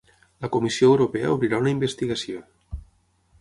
[0.45, 2.43] La Comissió Europea obrirà una investigació